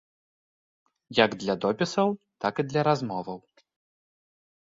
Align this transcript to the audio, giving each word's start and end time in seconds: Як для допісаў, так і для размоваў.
Як 1.17 1.31
для 1.43 1.55
допісаў, 1.65 2.09
так 2.45 2.53
і 2.63 2.67
для 2.69 2.81
размоваў. 2.89 3.39